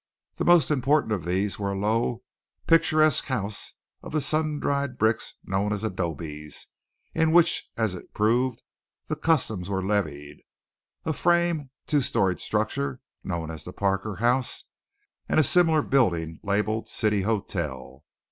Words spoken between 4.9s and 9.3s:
bricks known as adobes, in which, as it proved, the